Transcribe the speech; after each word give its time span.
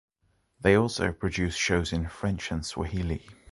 They 0.61 0.73
also 0.73 1.13
produce 1.13 1.55
shows 1.55 1.93
in 1.93 2.09
French 2.09 2.49
and 2.49 2.65
Swahili 2.65 3.23